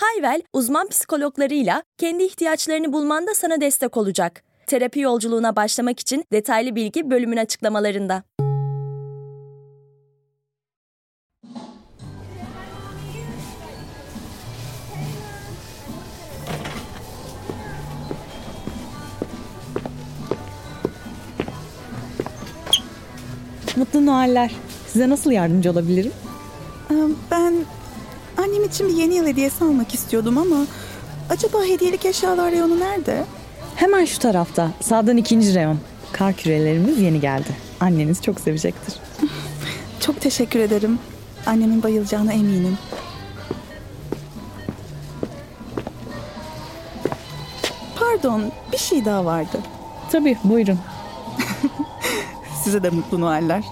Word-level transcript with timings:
Hayvel, 0.00 0.42
uzman 0.52 0.88
psikologlarıyla 0.88 1.82
kendi 1.98 2.22
ihtiyaçlarını 2.24 2.92
bulmanda 2.92 3.34
sana 3.34 3.60
destek 3.60 3.96
olacak. 3.96 4.42
Terapi 4.66 5.00
yolculuğuna 5.00 5.56
başlamak 5.56 6.00
için 6.00 6.24
detaylı 6.32 6.74
bilgi 6.76 7.10
bölümün 7.10 7.36
açıklamalarında. 7.36 8.22
Mutlu 23.76 24.06
Noeller. 24.06 24.52
Size 24.86 25.08
nasıl 25.08 25.30
yardımcı 25.30 25.70
olabilirim? 25.70 26.12
Ee, 26.90 26.94
Ben 27.30 27.54
annem 28.46 28.64
için 28.64 28.88
bir 28.88 28.94
yeni 28.94 29.14
yıl 29.14 29.26
hediyesi 29.26 29.64
almak 29.64 29.94
istiyordum 29.94 30.38
ama 30.38 30.56
acaba 31.30 31.64
hediyelik 31.64 32.04
eşyalar 32.04 32.52
reyonu 32.52 32.80
nerede? 32.80 33.24
Hemen 33.76 34.04
şu 34.04 34.18
tarafta. 34.18 34.70
Sağdan 34.80 35.16
ikinci 35.16 35.54
reyon. 35.54 35.78
Kar 36.12 36.32
kürelerimiz 36.32 37.00
yeni 37.00 37.20
geldi. 37.20 37.48
Anneniz 37.80 38.22
çok 38.22 38.40
sevecektir. 38.40 38.94
Çok 40.00 40.20
teşekkür 40.20 40.60
ederim. 40.60 40.98
Annemin 41.46 41.82
bayılacağına 41.82 42.32
eminim. 42.32 42.78
Pardon, 47.98 48.52
bir 48.72 48.78
şey 48.78 49.04
daha 49.04 49.24
vardı. 49.24 49.58
Tabii 50.12 50.38
buyurun. 50.44 50.78
Size 52.64 52.82
de 52.82 52.90
mutlu 52.90 53.20
Noeller. 53.20 53.64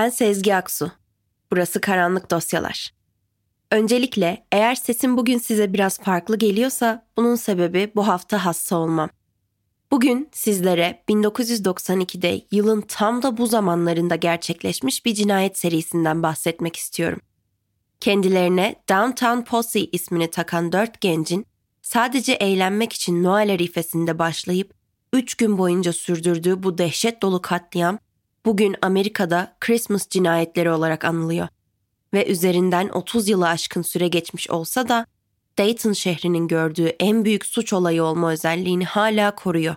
Ben 0.00 0.08
Sezgi 0.08 0.54
Aksu. 0.54 0.92
Burası 1.50 1.80
Karanlık 1.80 2.30
Dosyalar. 2.30 2.90
Öncelikle 3.70 4.46
eğer 4.52 4.74
sesim 4.74 5.16
bugün 5.16 5.38
size 5.38 5.72
biraz 5.72 5.98
farklı 5.98 6.38
geliyorsa 6.38 7.06
bunun 7.16 7.34
sebebi 7.34 7.92
bu 7.94 8.08
hafta 8.08 8.44
hasta 8.44 8.76
olmam. 8.76 9.10
Bugün 9.90 10.28
sizlere 10.32 11.02
1992'de 11.08 12.40
yılın 12.50 12.80
tam 12.80 13.22
da 13.22 13.36
bu 13.36 13.46
zamanlarında 13.46 14.16
gerçekleşmiş 14.16 15.06
bir 15.06 15.14
cinayet 15.14 15.58
serisinden 15.58 16.22
bahsetmek 16.22 16.76
istiyorum. 16.76 17.20
Kendilerine 18.00 18.76
Downtown 18.88 19.40
Posse 19.40 19.80
ismini 19.80 20.30
takan 20.30 20.72
dört 20.72 21.00
gencin 21.00 21.46
sadece 21.82 22.32
eğlenmek 22.32 22.92
için 22.92 23.24
Noel 23.24 23.52
arifesinde 23.52 24.18
başlayıp 24.18 24.74
3 25.12 25.34
gün 25.34 25.58
boyunca 25.58 25.92
sürdürdüğü 25.92 26.62
bu 26.62 26.78
dehşet 26.78 27.22
dolu 27.22 27.42
katliam 27.42 27.98
bugün 28.46 28.76
Amerika'da 28.82 29.56
Christmas 29.60 30.08
cinayetleri 30.08 30.70
olarak 30.70 31.04
anılıyor. 31.04 31.48
Ve 32.14 32.26
üzerinden 32.26 32.88
30 32.88 33.28
yılı 33.28 33.48
aşkın 33.48 33.82
süre 33.82 34.08
geçmiş 34.08 34.50
olsa 34.50 34.88
da 34.88 35.06
Dayton 35.58 35.92
şehrinin 35.92 36.48
gördüğü 36.48 36.86
en 36.86 37.24
büyük 37.24 37.46
suç 37.46 37.72
olayı 37.72 38.02
olma 38.02 38.30
özelliğini 38.32 38.84
hala 38.84 39.34
koruyor. 39.34 39.74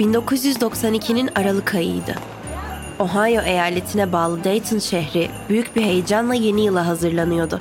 1992'nin 0.00 1.30
Aralık 1.34 1.74
ayıydı. 1.74 2.14
Ohio 2.98 3.42
eyaletine 3.42 4.12
bağlı 4.12 4.44
Dayton 4.44 4.78
şehri 4.78 5.30
büyük 5.48 5.76
bir 5.76 5.82
heyecanla 5.82 6.34
yeni 6.34 6.64
yıla 6.64 6.86
hazırlanıyordu. 6.86 7.60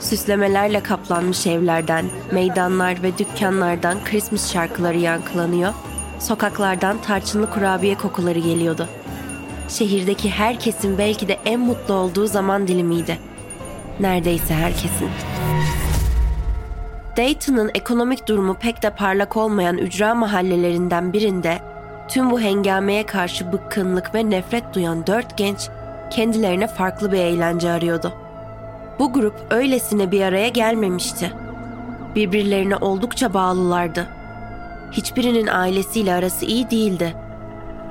Süslemelerle 0.00 0.82
kaplanmış 0.82 1.46
evlerden, 1.46 2.06
meydanlar 2.32 3.02
ve 3.02 3.18
dükkanlardan 3.18 4.04
Christmas 4.04 4.52
şarkıları 4.52 4.98
yankılanıyor, 4.98 5.74
sokaklardan 6.18 7.02
tarçınlı 7.02 7.50
kurabiye 7.50 7.94
kokuları 7.94 8.38
geliyordu. 8.38 8.88
Şehirdeki 9.68 10.30
herkesin 10.30 10.98
belki 10.98 11.28
de 11.28 11.38
en 11.44 11.60
mutlu 11.60 11.94
olduğu 11.94 12.26
zaman 12.26 12.68
dilimiydi. 12.68 13.18
Neredeyse 14.00 14.54
herkesin. 14.54 15.08
Dayton'ın 17.16 17.70
ekonomik 17.74 18.28
durumu 18.28 18.54
pek 18.54 18.82
de 18.82 18.90
parlak 18.90 19.36
olmayan 19.36 19.78
ücra 19.78 20.14
mahallelerinden 20.14 21.12
birinde 21.12 21.58
tüm 22.08 22.30
bu 22.30 22.40
hengameye 22.40 23.06
karşı 23.06 23.52
bıkkınlık 23.52 24.14
ve 24.14 24.30
nefret 24.30 24.74
duyan 24.74 25.06
dört 25.06 25.38
genç 25.38 25.68
kendilerine 26.10 26.66
farklı 26.66 27.12
bir 27.12 27.18
eğlence 27.18 27.70
arıyordu. 27.70 28.12
Bu 28.98 29.12
grup 29.12 29.34
öylesine 29.50 30.10
bir 30.10 30.22
araya 30.22 30.48
gelmemişti. 30.48 31.32
Birbirlerine 32.14 32.76
oldukça 32.76 33.34
bağlılardı. 33.34 34.17
Hiçbirinin 34.92 35.46
ailesiyle 35.46 36.14
arası 36.14 36.44
iyi 36.44 36.70
değildi. 36.70 37.14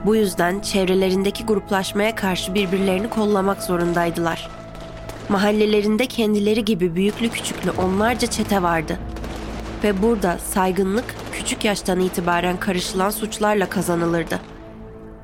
Bu 0.05 0.15
yüzden 0.15 0.59
çevrelerindeki 0.59 1.45
gruplaşmaya 1.45 2.15
karşı 2.15 2.53
birbirlerini 2.53 3.09
kollamak 3.09 3.63
zorundaydılar. 3.63 4.49
Mahallelerinde 5.29 6.05
kendileri 6.05 6.65
gibi 6.65 6.95
büyüklü 6.95 7.29
küçüklü 7.29 7.71
onlarca 7.71 8.27
çete 8.27 8.61
vardı. 8.63 8.99
Ve 9.83 10.01
burada 10.01 10.37
saygınlık 10.37 11.15
küçük 11.31 11.65
yaştan 11.65 11.99
itibaren 11.99 12.57
karışılan 12.57 13.09
suçlarla 13.09 13.69
kazanılırdı. 13.69 14.39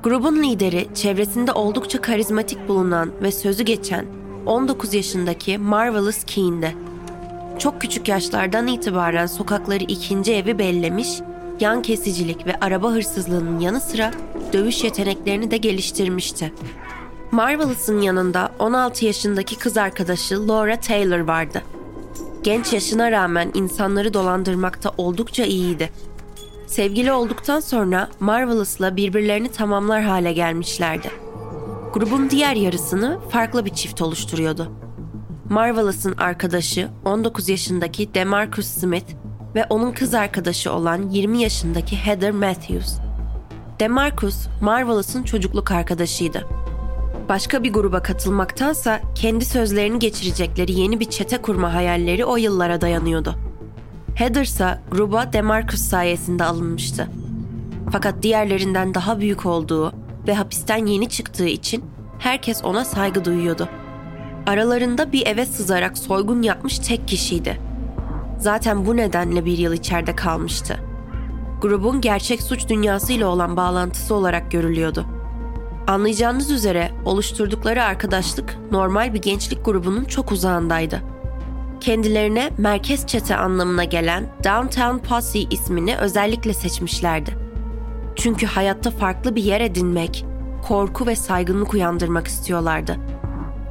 Grubun 0.02 0.42
lideri 0.42 0.88
çevresinde 0.94 1.52
oldukça 1.52 2.00
karizmatik 2.00 2.68
bulunan 2.68 3.12
ve 3.22 3.32
sözü 3.32 3.62
geçen 3.62 4.06
19 4.46 4.94
yaşındaki 4.94 5.58
Marvelous 5.58 6.24
Keen'di. 6.24 6.76
Çok 7.58 7.80
küçük 7.80 8.08
yaşlardan 8.08 8.66
itibaren 8.66 9.26
sokakları 9.26 9.84
ikinci 9.84 10.34
evi 10.34 10.58
bellemiş, 10.58 11.08
yan 11.60 11.82
kesicilik 11.82 12.46
ve 12.46 12.54
araba 12.60 12.90
hırsızlığının 12.90 13.60
yanı 13.60 13.80
sıra 13.80 14.10
dövüş 14.52 14.84
yeteneklerini 14.84 15.50
de 15.50 15.56
geliştirmişti. 15.56 16.52
Marvelous'ın 17.30 18.00
yanında 18.00 18.52
16 18.58 19.04
yaşındaki 19.04 19.58
kız 19.58 19.76
arkadaşı 19.76 20.48
Laura 20.48 20.80
Taylor 20.80 21.20
vardı. 21.20 21.62
Genç 22.42 22.72
yaşına 22.72 23.10
rağmen 23.10 23.50
insanları 23.54 24.14
dolandırmakta 24.14 24.92
oldukça 24.98 25.44
iyiydi. 25.44 25.90
Sevgili 26.66 27.12
olduktan 27.12 27.60
sonra 27.60 28.08
Marvelous'la 28.20 28.96
birbirlerini 28.96 29.52
tamamlar 29.52 30.02
hale 30.02 30.32
gelmişlerdi. 30.32 31.10
Grubun 31.92 32.30
diğer 32.30 32.56
yarısını 32.56 33.18
farklı 33.30 33.64
bir 33.64 33.70
çift 33.70 34.02
oluşturuyordu. 34.02 34.72
Marvelous'ın 35.50 36.16
arkadaşı 36.16 36.88
19 37.04 37.48
yaşındaki 37.48 38.14
Demarcus 38.14 38.66
Smith 38.66 39.23
ve 39.54 39.64
onun 39.70 39.92
kız 39.92 40.14
arkadaşı 40.14 40.72
olan 40.72 41.10
20 41.10 41.42
yaşındaki 41.42 41.96
Heather 41.96 42.30
Matthews. 42.30 42.98
Demarcus, 43.80 44.46
Marvelous'ın 44.60 45.22
çocukluk 45.22 45.70
arkadaşıydı. 45.70 46.46
Başka 47.28 47.62
bir 47.62 47.72
gruba 47.72 48.02
katılmaktansa 48.02 49.00
kendi 49.14 49.44
sözlerini 49.44 49.98
geçirecekleri 49.98 50.72
yeni 50.72 51.00
bir 51.00 51.10
çete 51.10 51.38
kurma 51.38 51.74
hayalleri 51.74 52.24
o 52.24 52.36
yıllara 52.36 52.80
dayanıyordu. 52.80 53.34
Heather 54.14 54.42
ise 54.42 54.78
gruba 54.90 55.32
Demarcus 55.32 55.80
sayesinde 55.80 56.44
alınmıştı. 56.44 57.08
Fakat 57.92 58.22
diğerlerinden 58.22 58.94
daha 58.94 59.20
büyük 59.20 59.46
olduğu 59.46 59.92
ve 60.28 60.34
hapisten 60.34 60.86
yeni 60.86 61.08
çıktığı 61.08 61.46
için 61.46 61.84
herkes 62.18 62.64
ona 62.64 62.84
saygı 62.84 63.24
duyuyordu. 63.24 63.68
Aralarında 64.46 65.12
bir 65.12 65.26
eve 65.26 65.46
sızarak 65.46 65.98
soygun 65.98 66.42
yapmış 66.42 66.78
tek 66.78 67.08
kişiydi. 67.08 67.60
Zaten 68.38 68.86
bu 68.86 68.96
nedenle 68.96 69.44
bir 69.44 69.58
yıl 69.58 69.72
içeride 69.72 70.16
kalmıştı. 70.16 70.78
Grubun 71.62 72.00
gerçek 72.00 72.42
suç 72.42 72.68
dünyasıyla 72.68 73.26
olan 73.26 73.56
bağlantısı 73.56 74.14
olarak 74.14 74.50
görülüyordu. 74.50 75.06
Anlayacağınız 75.86 76.50
üzere 76.50 76.90
oluşturdukları 77.04 77.84
arkadaşlık 77.84 78.56
normal 78.70 79.14
bir 79.14 79.22
gençlik 79.22 79.64
grubunun 79.64 80.04
çok 80.04 80.32
uzağındaydı. 80.32 81.00
Kendilerine 81.80 82.50
merkez 82.58 83.06
çete 83.06 83.36
anlamına 83.36 83.84
gelen 83.84 84.32
Downtown 84.44 84.98
Posse 84.98 85.38
ismini 85.38 85.96
özellikle 85.96 86.54
seçmişlerdi. 86.54 87.30
Çünkü 88.16 88.46
hayatta 88.46 88.90
farklı 88.90 89.36
bir 89.36 89.42
yer 89.42 89.60
edinmek, 89.60 90.24
korku 90.68 91.06
ve 91.06 91.16
saygınlık 91.16 91.74
uyandırmak 91.74 92.26
istiyorlardı. 92.26 92.96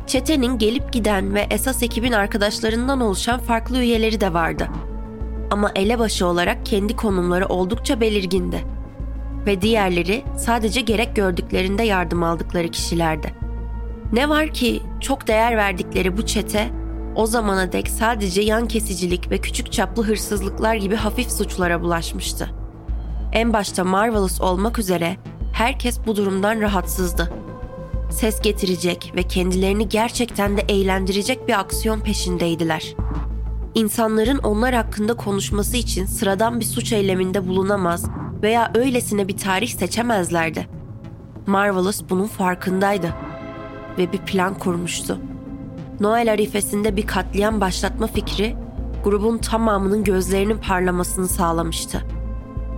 Çetenin 0.07 0.57
gelip 0.57 0.93
giden 0.93 1.33
ve 1.33 1.47
esas 1.49 1.83
ekibin 1.83 2.11
arkadaşlarından 2.11 3.01
oluşan 3.01 3.39
farklı 3.39 3.81
üyeleri 3.81 4.21
de 4.21 4.33
vardı. 4.33 4.67
Ama 5.51 5.71
elebaşı 5.75 6.27
olarak 6.27 6.65
kendi 6.65 6.95
konumları 6.95 7.45
oldukça 7.45 8.01
belirgindi. 8.01 8.63
Ve 9.45 9.61
diğerleri 9.61 10.23
sadece 10.37 10.81
gerek 10.81 11.15
gördüklerinde 11.15 11.83
yardım 11.83 12.23
aldıkları 12.23 12.67
kişilerdi. 12.67 13.33
Ne 14.13 14.29
var 14.29 14.47
ki 14.53 14.81
çok 15.01 15.27
değer 15.27 15.57
verdikleri 15.57 16.17
bu 16.17 16.25
çete 16.25 16.69
o 17.15 17.25
zamana 17.25 17.71
dek 17.71 17.89
sadece 17.89 18.41
yan 18.41 18.67
kesicilik 18.67 19.31
ve 19.31 19.37
küçük 19.37 19.71
çaplı 19.71 20.03
hırsızlıklar 20.03 20.75
gibi 20.75 20.95
hafif 20.95 21.31
suçlara 21.31 21.81
bulaşmıştı. 21.81 22.49
En 23.31 23.53
başta 23.53 23.83
Marvelous 23.83 24.41
olmak 24.41 24.79
üzere 24.79 25.17
herkes 25.53 25.99
bu 26.07 26.15
durumdan 26.15 26.61
rahatsızdı. 26.61 27.42
Ses 28.13 28.41
getirecek 28.41 29.13
ve 29.15 29.23
kendilerini 29.23 29.89
gerçekten 29.89 30.57
de 30.57 30.61
eğlendirecek 30.61 31.47
bir 31.47 31.59
aksiyon 31.59 31.99
peşindeydiler. 31.99 32.95
İnsanların 33.75 34.37
onlar 34.37 34.73
hakkında 34.73 35.13
konuşması 35.13 35.77
için 35.77 36.05
sıradan 36.05 36.59
bir 36.59 36.65
suç 36.65 36.93
eyleminde 36.93 37.47
bulunamaz 37.47 38.05
veya 38.43 38.71
öylesine 38.75 39.27
bir 39.27 39.37
tarih 39.37 39.67
seçemezlerdi. 39.67 40.67
Marvelous 41.47 42.01
bunun 42.09 42.27
farkındaydı 42.27 43.13
ve 43.97 44.11
bir 44.11 44.17
plan 44.17 44.59
kurmuştu. 44.59 45.17
Noel 45.99 46.31
arifesinde 46.31 46.95
bir 46.95 47.07
katliam 47.07 47.61
başlatma 47.61 48.07
fikri 48.07 48.55
grubun 49.03 49.37
tamamının 49.37 50.03
gözlerinin 50.03 50.57
parlamasını 50.57 51.27
sağlamıştı. 51.27 52.05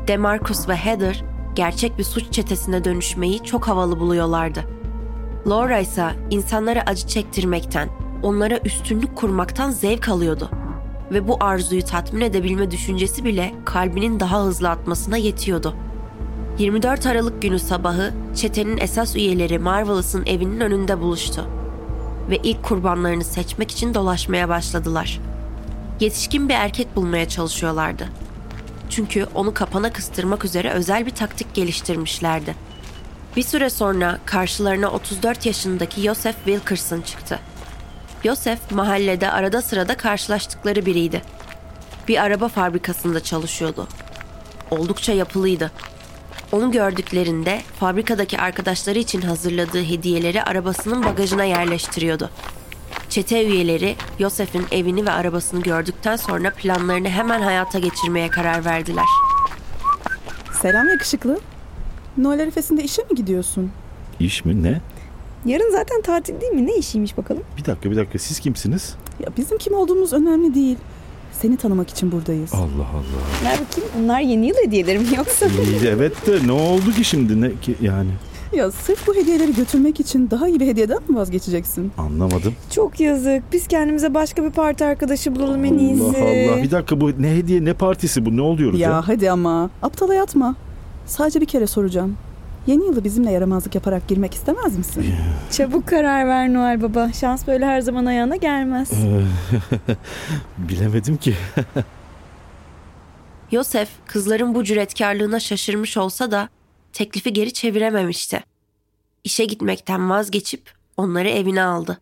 Demarcus 0.07 0.69
ve 0.69 0.75
Heather 0.75 1.23
gerçek 1.55 1.97
bir 1.97 2.03
suç 2.03 2.33
çetesine 2.33 2.83
dönüşmeyi 2.83 3.43
çok 3.43 3.67
havalı 3.67 3.99
buluyorlardı. 3.99 4.74
Laura 5.47 5.79
ise 5.79 6.11
insanlara 6.29 6.83
acı 6.85 7.07
çektirmekten, 7.07 7.89
onlara 8.23 8.57
üstünlük 8.57 9.15
kurmaktan 9.15 9.71
zevk 9.71 10.09
alıyordu. 10.09 10.49
Ve 11.11 11.27
bu 11.27 11.37
arzuyu 11.39 11.85
tatmin 11.85 12.21
edebilme 12.21 12.71
düşüncesi 12.71 13.25
bile 13.25 13.53
kalbinin 13.65 14.19
daha 14.19 14.43
hızlı 14.43 14.69
atmasına 14.69 15.17
yetiyordu. 15.17 15.75
24 16.59 17.05
Aralık 17.05 17.41
günü 17.41 17.59
sabahı 17.59 18.13
çetenin 18.35 18.77
esas 18.77 19.15
üyeleri 19.15 19.59
Marvelous'ın 19.59 20.25
evinin 20.25 20.59
önünde 20.59 20.99
buluştu. 20.99 21.47
Ve 22.29 22.37
ilk 22.37 22.63
kurbanlarını 22.63 23.23
seçmek 23.23 23.71
için 23.71 23.93
dolaşmaya 23.93 24.49
başladılar. 24.49 25.19
Yetişkin 25.99 26.49
bir 26.49 26.53
erkek 26.53 26.95
bulmaya 26.95 27.29
çalışıyorlardı. 27.29 28.07
Çünkü 28.89 29.27
onu 29.35 29.53
kapana 29.53 29.93
kıstırmak 29.93 30.45
üzere 30.45 30.69
özel 30.69 31.05
bir 31.05 31.11
taktik 31.11 31.53
geliştirmişlerdi. 31.53 32.55
Bir 33.35 33.43
süre 33.43 33.69
sonra 33.69 34.19
karşılarına 34.25 34.89
34 34.89 35.45
yaşındaki 35.45 36.01
Joseph 36.01 36.35
Wilkerson 36.35 37.01
çıktı. 37.01 37.39
Joseph 38.23 38.71
mahallede 38.71 39.31
arada 39.31 39.61
sırada 39.61 39.97
karşılaştıkları 39.97 40.85
biriydi. 40.85 41.21
Bir 42.07 42.23
araba 42.23 42.47
fabrikasında 42.47 43.19
çalışıyordu. 43.19 43.87
Oldukça 44.71 45.13
yapılıydı. 45.13 45.71
Onu 46.51 46.71
gördüklerinde 46.71 47.61
fabrikadaki 47.79 48.39
arkadaşları 48.39 48.99
için 48.99 49.21
hazırladığı 49.21 49.83
hediyeleri 49.83 50.43
arabasının 50.43 51.05
bagajına 51.05 51.43
yerleştiriyordu. 51.43 52.29
Çete 53.09 53.45
üyeleri 53.45 53.95
Yosef'in 54.19 54.65
evini 54.71 55.05
ve 55.05 55.11
arabasını 55.11 55.61
gördükten 55.61 56.15
sonra 56.15 56.49
planlarını 56.49 57.09
hemen 57.09 57.41
hayata 57.41 57.79
geçirmeye 57.79 58.29
karar 58.29 58.65
verdiler. 58.65 59.05
Selam 60.61 60.89
yakışıklı. 60.89 61.39
Noel 62.17 62.41
arifesinde 62.43 62.83
işe 62.83 63.01
mi 63.01 63.15
gidiyorsun? 63.15 63.71
İş 64.19 64.45
mi 64.45 64.63
ne? 64.63 64.81
Yarın 65.45 65.71
zaten 65.71 66.01
tatil 66.01 66.41
değil 66.41 66.53
mi? 66.53 66.65
Ne 66.67 66.75
işiymiş 66.77 67.17
bakalım? 67.17 67.43
Bir 67.57 67.65
dakika 67.65 67.91
bir 67.91 67.95
dakika 67.95 68.19
siz 68.19 68.39
kimsiniz? 68.39 68.95
Ya 69.19 69.27
bizim 69.37 69.57
kim 69.57 69.73
olduğumuz 69.73 70.13
önemli 70.13 70.55
değil. 70.55 70.77
Seni 71.31 71.57
tanımak 71.57 71.89
için 71.89 72.11
buradayız. 72.11 72.53
Allah 72.53 72.87
Allah. 72.93 73.49
Ver 73.49 73.59
bakayım. 73.69 73.89
Bunlar 73.99 74.19
yeni 74.19 74.47
yıl 74.47 74.55
hediyeleri 74.65 74.99
mi 74.99 75.05
yoksa? 75.17 75.45
İyi, 75.45 75.87
evet 75.89 76.27
de 76.27 76.47
ne 76.47 76.51
oldu 76.51 76.91
ki 76.91 77.03
şimdi 77.03 77.41
ne 77.41 77.51
ki 77.61 77.75
yani 77.81 78.09
Ya 78.53 78.71
sırf 78.71 79.07
bu 79.07 79.15
hediyeleri 79.15 79.55
götürmek 79.55 79.99
için 79.99 80.29
daha 80.31 80.47
iyi 80.47 80.59
bir 80.59 80.67
hediyeden 80.67 80.99
mi 81.07 81.15
vazgeçeceksin? 81.15 81.91
anlamadım. 81.97 82.53
Çok 82.71 82.99
yazık. 82.99 83.43
Biz 83.53 83.67
kendimize 83.67 84.13
başka 84.13 84.43
bir 84.43 84.49
parti 84.51 84.85
arkadaşı 84.85 85.35
bulalım 85.35 85.65
en 85.65 85.77
iyisi. 85.77 86.03
Allah 86.03 86.51
Allah 86.53 86.63
bir 86.63 86.71
dakika 86.71 87.01
bu 87.01 87.11
ne 87.21 87.35
hediye 87.35 87.65
ne 87.65 87.73
partisi 87.73 88.25
bu 88.25 88.37
ne 88.37 88.41
oluyoruz 88.41 88.79
ya? 88.79 88.89
Ya 88.89 89.07
hadi 89.07 89.31
ama 89.31 89.69
aptala 89.81 90.13
yatma. 90.13 90.55
Sadece 91.05 91.41
bir 91.41 91.45
kere 91.45 91.67
soracağım. 91.67 92.17
Yeni 92.67 92.85
yılı 92.85 93.03
bizimle 93.03 93.31
yaramazlık 93.31 93.75
yaparak 93.75 94.07
girmek 94.07 94.33
istemez 94.33 94.77
misin? 94.77 95.15
Çabuk 95.51 95.87
karar 95.87 96.27
ver 96.27 96.53
Noel 96.53 96.81
Baba. 96.81 97.11
Şans 97.13 97.47
böyle 97.47 97.65
her 97.65 97.81
zaman 97.81 98.05
ayağına 98.05 98.35
gelmez. 98.35 98.91
Bilemedim 100.57 101.17
ki. 101.17 101.35
Yosef 103.51 103.89
kızların 104.05 104.55
bu 104.55 104.63
cüretkarlığına 104.63 105.39
şaşırmış 105.39 105.97
olsa 105.97 106.31
da 106.31 106.49
teklifi 106.93 107.33
geri 107.33 107.53
çevirememişti. 107.53 108.43
İşe 109.23 109.45
gitmekten 109.45 110.09
vazgeçip 110.09 110.71
onları 110.97 111.29
evine 111.29 111.63
aldı. 111.63 111.97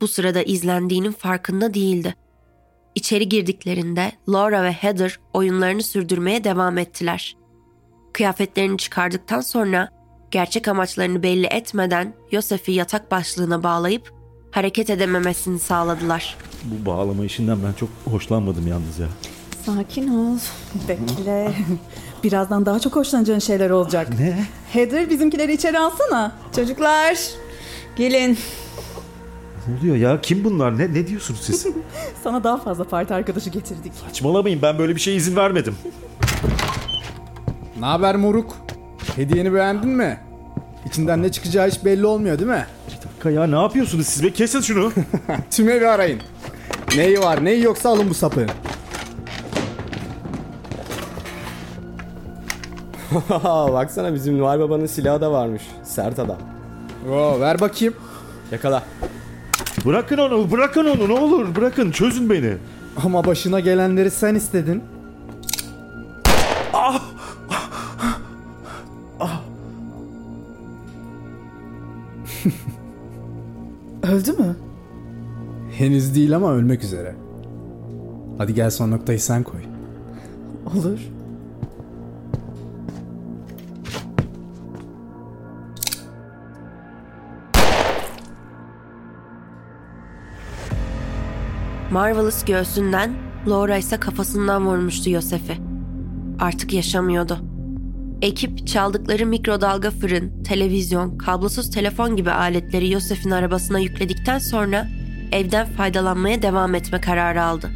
Bu 0.00 0.08
sırada 0.08 0.42
izlendiğinin 0.42 1.12
farkında 1.12 1.74
değildi. 1.74 2.14
İçeri 2.94 3.28
girdiklerinde 3.28 4.12
Laura 4.28 4.62
ve 4.62 4.72
Heather 4.72 5.18
oyunlarını 5.34 5.82
sürdürmeye 5.82 6.44
devam 6.44 6.78
ettiler. 6.78 7.36
Kıyafetlerini 8.16 8.78
çıkardıktan 8.78 9.40
sonra 9.40 9.88
gerçek 10.30 10.68
amaçlarını 10.68 11.22
belli 11.22 11.46
etmeden 11.46 12.14
Yosef'i 12.30 12.72
yatak 12.72 13.10
başlığına 13.10 13.62
bağlayıp 13.62 14.12
hareket 14.50 14.90
edememesini 14.90 15.58
sağladılar. 15.58 16.36
Bu 16.64 16.86
bağlama 16.86 17.24
işinden 17.24 17.58
ben 17.64 17.72
çok 17.72 17.88
hoşlanmadım 18.10 18.66
yalnız 18.66 18.98
ya. 18.98 19.06
Sakin 19.66 20.08
ol. 20.08 20.38
Bekle. 20.88 21.52
Birazdan 22.24 22.66
daha 22.66 22.80
çok 22.80 22.96
hoşlanacağın 22.96 23.38
şeyler 23.38 23.70
olacak. 23.70 24.08
Ne? 24.18 24.46
Heather 24.72 25.10
bizimkileri 25.10 25.52
içeri 25.52 25.78
alsana. 25.78 26.32
Çocuklar 26.54 27.18
gelin. 27.96 28.38
Ne 29.68 29.78
oluyor 29.78 29.96
ya? 29.96 30.20
Kim 30.20 30.44
bunlar? 30.44 30.78
Ne 30.78 30.94
ne 30.94 31.06
diyorsunuz 31.06 31.40
siz? 31.42 31.66
Sana 32.24 32.44
daha 32.44 32.56
fazla 32.56 32.84
parti 32.84 33.14
arkadaşı 33.14 33.50
getirdik. 33.50 33.92
Saçmalamayın 34.08 34.62
ben 34.62 34.78
böyle 34.78 34.94
bir 34.94 35.00
şeye 35.00 35.16
izin 35.16 35.36
vermedim. 35.36 35.76
Ne 37.80 37.86
haber 37.86 38.16
moruk? 38.16 38.56
Hediyeni 39.16 39.54
beğendin 39.54 39.88
mi? 39.88 40.20
İçinden 40.86 41.22
ne 41.22 41.32
çıkacağı 41.32 41.68
hiç 41.68 41.84
belli 41.84 42.06
olmuyor 42.06 42.38
değil 42.38 42.50
mi? 42.50 42.66
Bir 42.88 43.08
dakika 43.08 43.30
ya 43.30 43.46
ne 43.46 43.62
yapıyorsunuz 43.62 44.06
siz 44.06 44.22
be? 44.22 44.32
Kesin 44.32 44.60
şunu. 44.60 44.92
Tüm 45.50 45.68
evi 45.68 45.88
arayın. 45.88 46.20
Neyi 46.96 47.20
var 47.20 47.44
neyi 47.44 47.62
yoksa 47.62 47.88
alın 47.88 48.10
bu 48.10 48.14
sapı. 48.14 48.46
Baksana 53.72 54.14
bizim 54.14 54.38
Noel 54.38 54.60
Baba'nın 54.60 54.86
silahı 54.86 55.20
da 55.20 55.32
varmış. 55.32 55.62
Sert 55.82 56.18
adam. 56.18 56.38
Oo, 57.10 57.40
ver 57.40 57.60
bakayım. 57.60 57.94
Yakala. 58.52 58.82
bırakın 59.84 60.18
onu 60.18 60.50
bırakın 60.50 60.84
onu 60.84 61.08
ne 61.08 61.12
olur 61.20 61.56
bırakın 61.56 61.90
çözün 61.90 62.30
beni. 62.30 62.52
Ama 63.04 63.24
başına 63.24 63.60
gelenleri 63.60 64.10
sen 64.10 64.34
istedin. 64.34 64.82
Öldü 74.12 74.32
mü? 74.32 74.56
Henüz 75.78 76.14
değil 76.14 76.36
ama 76.36 76.52
ölmek 76.52 76.84
üzere. 76.84 77.14
Hadi 78.38 78.54
gel 78.54 78.70
son 78.70 78.90
noktayı 78.90 79.20
sen 79.20 79.42
koy. 79.42 79.60
Olur. 80.74 80.98
Marvelous 91.90 92.44
göğsünden, 92.44 93.10
Laura 93.48 93.76
ise 93.76 94.00
kafasından 94.00 94.66
vurmuştu 94.66 95.10
Yosef'i. 95.10 95.56
Artık 96.40 96.72
yaşamıyordu. 96.72 97.45
Ekip 98.22 98.66
çaldıkları 98.66 99.26
mikrodalga 99.26 99.90
fırın, 99.90 100.42
televizyon, 100.42 101.18
kablosuz 101.18 101.70
telefon 101.70 102.16
gibi 102.16 102.30
aletleri 102.30 102.90
Yosef'in 102.92 103.30
arabasına 103.30 103.78
yükledikten 103.78 104.38
sonra 104.38 104.88
evden 105.32 105.66
faydalanmaya 105.66 106.42
devam 106.42 106.74
etme 106.74 107.00
kararı 107.00 107.42
aldı. 107.42 107.70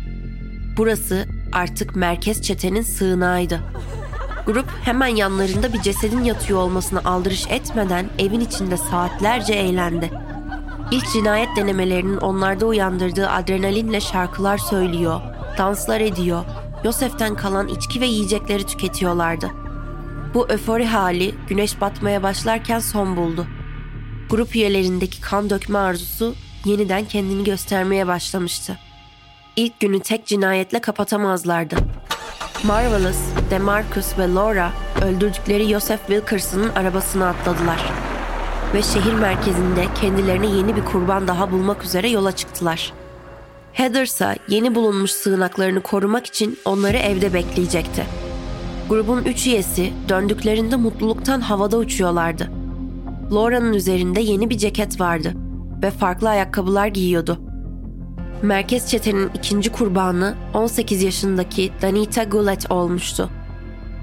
Burası 0.77 1.27
artık 1.53 1.97
merkez 1.97 2.43
çetenin 2.43 2.83
sığınağıydı. 2.83 3.61
Grup 4.47 4.67
hemen 4.83 5.17
yanlarında 5.17 5.73
bir 5.73 5.81
cesedin 5.81 6.25
yatıyor 6.25 6.59
olmasına 6.59 7.01
aldırış 7.05 7.47
etmeden 7.49 8.07
evin 8.19 8.41
içinde 8.41 8.77
saatlerce 8.77 9.53
eğlendi. 9.53 10.11
İlk 10.91 11.13
cinayet 11.13 11.57
denemelerinin 11.57 12.17
onlarda 12.17 12.67
uyandırdığı 12.67 13.29
adrenalinle 13.29 14.01
şarkılar 14.01 14.59
söylüyor, 14.59 15.21
danslar 15.59 16.01
ediyor, 16.01 16.45
Yosef'ten 16.85 17.35
kalan 17.37 17.69
içki 17.69 18.01
ve 18.01 18.07
yiyecekleri 18.07 18.67
tüketiyorlardı. 18.67 19.51
Bu 20.35 20.47
öfori 20.49 20.87
hali 20.87 21.35
güneş 21.49 21.81
batmaya 21.81 22.23
başlarken 22.23 22.79
son 22.79 23.17
buldu. 23.17 23.47
Grup 24.31 24.57
üyelerindeki 24.57 25.21
kan 25.21 25.51
dökme 25.51 25.79
arzusu 25.79 26.35
yeniden 26.65 27.05
kendini 27.05 27.45
göstermeye 27.45 28.07
başlamıştı. 28.07 28.79
İlk 29.57 29.81
günü 29.81 30.01
tek 30.01 30.27
cinayetle 30.27 30.81
kapatamazlardı. 30.81 31.77
Marvelous, 32.65 33.19
Demarcus 33.51 34.19
ve 34.19 34.35
Laura 34.35 34.73
öldürdükleri 35.05 35.69
Joseph 35.69 36.01
Wilkerson'ın 36.07 36.69
arabasına 36.69 37.29
atladılar. 37.29 37.93
Ve 38.75 38.83
şehir 38.83 39.15
merkezinde 39.15 39.87
kendilerine 40.01 40.47
yeni 40.47 40.77
bir 40.77 40.85
kurban 40.85 41.29
daha 41.29 41.51
bulmak 41.51 41.85
üzere 41.85 42.09
yola 42.09 42.33
çıktılar. 42.33 42.93
Heather 43.73 44.03
ise 44.03 44.37
yeni 44.49 44.75
bulunmuş 44.75 45.11
sığınaklarını 45.11 45.81
korumak 45.81 46.27
için 46.27 46.59
onları 46.65 46.97
evde 46.97 47.35
bekleyecekti. 47.35 48.30
Grubun 48.91 49.25
üç 49.25 49.47
üyesi 49.47 49.93
döndüklerinde 50.09 50.77
mutluluktan 50.77 51.41
havada 51.41 51.79
uçuyorlardı. 51.79 52.51
Laura'nın 53.33 53.73
üzerinde 53.73 54.21
yeni 54.21 54.51
bir 54.51 54.59
ceket 54.59 55.01
vardı 55.01 55.35
ve 55.83 55.91
farklı 55.91 56.29
ayakkabılar 56.29 56.87
giyiyordu. 56.87 57.41
Merkez 58.43 58.91
çetenin 58.91 59.31
ikinci 59.35 59.73
kurbanı 59.73 60.35
18 60.55 61.03
yaşındaki 61.03 61.73
Danita 61.83 62.25
Goulet 62.25 62.71
olmuştu. 62.71 63.31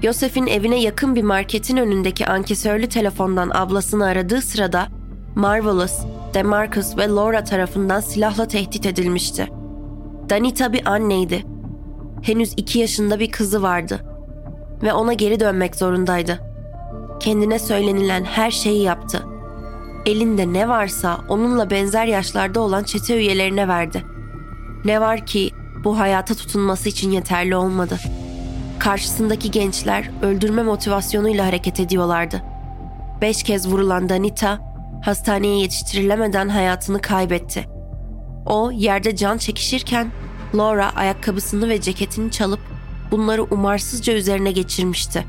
Yosef'in 0.02 0.46
evine 0.46 0.82
yakın 0.82 1.14
bir 1.14 1.22
marketin 1.22 1.76
önündeki 1.76 2.26
ankesörlü 2.26 2.88
telefondan 2.88 3.50
ablasını 3.54 4.04
aradığı 4.04 4.42
sırada 4.42 4.86
Marvelous, 5.34 5.98
Demarcus 6.34 6.96
ve 6.96 7.08
Laura 7.08 7.44
tarafından 7.44 8.00
silahla 8.00 8.48
tehdit 8.48 8.86
edilmişti. 8.86 9.48
Danita 10.30 10.72
bir 10.72 10.86
anneydi. 10.90 11.44
Henüz 12.22 12.52
iki 12.56 12.78
yaşında 12.78 13.20
bir 13.20 13.30
kızı 13.30 13.62
vardı. 13.62 14.17
Ve 14.82 14.92
ona 14.92 15.12
geri 15.12 15.40
dönmek 15.40 15.76
zorundaydı. 15.76 16.40
Kendine 17.20 17.58
söylenilen 17.58 18.24
her 18.24 18.50
şeyi 18.50 18.82
yaptı. 18.82 19.26
Elinde 20.06 20.52
ne 20.52 20.68
varsa 20.68 21.18
onunla 21.28 21.70
benzer 21.70 22.06
yaşlarda 22.06 22.60
olan 22.60 22.84
çete 22.84 23.16
üyelerine 23.16 23.68
verdi. 23.68 24.04
Ne 24.84 25.00
var 25.00 25.26
ki 25.26 25.50
bu 25.84 25.98
hayata 25.98 26.34
tutunması 26.34 26.88
için 26.88 27.10
yeterli 27.10 27.56
olmadı. 27.56 27.98
Karşısındaki 28.78 29.50
gençler 29.50 30.10
öldürme 30.22 30.62
motivasyonuyla 30.62 31.46
hareket 31.46 31.80
ediyorlardı. 31.80 32.42
Beş 33.20 33.42
kez 33.42 33.68
vurulan 33.68 34.08
Danita 34.08 34.58
hastaneye 35.04 35.60
yetiştirilemeden 35.60 36.48
hayatını 36.48 37.00
kaybetti. 37.00 37.64
O 38.46 38.70
yerde 38.70 39.16
can 39.16 39.38
çekişirken 39.38 40.10
Laura 40.54 40.90
ayakkabısını 40.96 41.68
ve 41.68 41.80
ceketini 41.80 42.30
çalıp 42.30 42.60
bunları 43.10 43.42
umarsızca 43.42 44.12
üzerine 44.12 44.52
geçirmişti. 44.52 45.26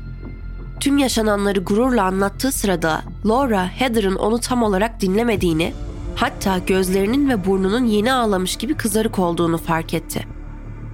Tüm 0.80 0.98
yaşananları 0.98 1.60
gururla 1.60 2.04
anlattığı 2.04 2.52
sırada 2.52 3.02
Laura 3.26 3.68
Heather'ın 3.68 4.14
onu 4.14 4.40
tam 4.40 4.62
olarak 4.62 5.00
dinlemediğini, 5.00 5.72
hatta 6.16 6.58
gözlerinin 6.58 7.28
ve 7.28 7.46
burnunun 7.46 7.84
yeni 7.84 8.12
ağlamış 8.12 8.56
gibi 8.56 8.74
kızarık 8.74 9.18
olduğunu 9.18 9.58
fark 9.58 9.94
etti. 9.94 10.26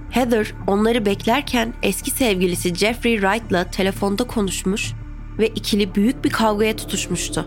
Heather 0.09 0.53
onları 0.67 1.05
beklerken 1.05 1.73
eski 1.83 2.11
sevgilisi 2.11 2.75
Jeffrey 2.75 3.15
Wright'la 3.15 3.63
telefonda 3.71 4.23
konuşmuş 4.23 4.93
ve 5.39 5.47
ikili 5.47 5.95
büyük 5.95 6.25
bir 6.25 6.29
kavgaya 6.29 6.75
tutuşmuştu. 6.75 7.45